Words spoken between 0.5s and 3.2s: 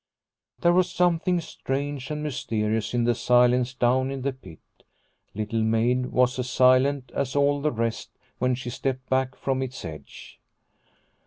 There was something strange and mysterious in the